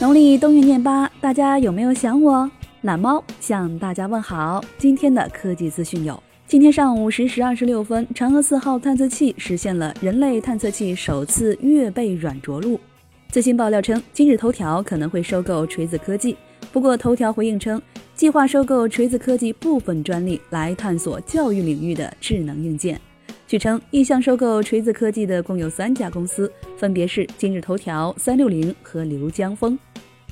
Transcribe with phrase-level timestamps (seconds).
[0.00, 2.48] 农历冬月廿八，大家有没有想我？
[2.82, 4.64] 懒猫向大家问好。
[4.78, 12.78] 今天的科技资讯有：今天上午十时二十六分，嫦娥四号探测器实现了人类探测器首次月背软着陆。
[13.32, 16.36] 最新爆料称，今日头条可能会收购锤子科技。
[16.72, 17.82] 不过，头条回应称，
[18.14, 23.00] 计划收购锤子科技部分专利来探索教育领域的智能硬件。
[23.48, 29.76] 据称，意向收购锤子科技的共有三家公司，分别是今日头条、三六零和流江枫。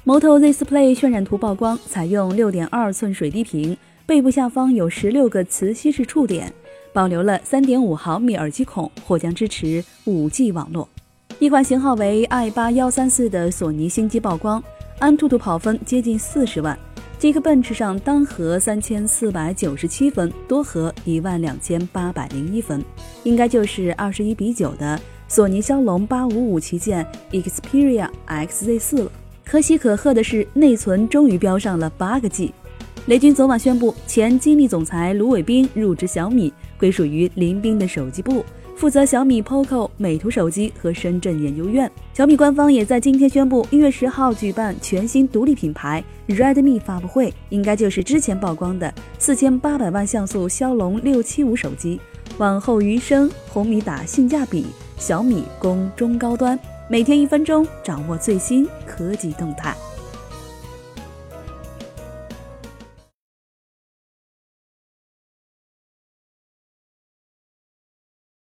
[0.04, 3.74] Moto Z Play 渲染图曝光，采用六点二寸水滴屏，
[4.04, 6.52] 背部下方有十六个磁吸式触点，
[6.92, 10.86] 保留了三点五毫米耳机孔，或将支持五 G 网络。
[11.38, 14.62] 一款型号为 i 八幺三四的索尼新机曝光，
[14.98, 16.78] 安兔兔跑分接近四十万
[17.20, 22.84] ，Geekbench 上单核三千四百九十七分，多核一万两千八百零一分，
[23.24, 29.12] 应该就是二十一比九的索尼骁龙八五五旗舰 Xperia XZ 四了。
[29.44, 32.52] 可喜可贺的是，内存终于飙上了八个 G。
[33.06, 38.44] 雷军昨晚宣布，前金立总裁卢伟冰入职小米，归属于林斌的手机部，
[38.76, 41.90] 负责小米 POCO、美图手机和深圳研究院。
[42.12, 51.98] 小米官方也在今天宣布，一月十号举办全新独立品牌 Redmi 发布会，应该就是之前曝光的四千八百万像素骁龙六七五手机。
[52.36, 54.66] 往后余生，红米打性价比，
[54.98, 56.58] 小米攻中高端。
[56.88, 59.74] 每天一分钟，掌握最新科技动态。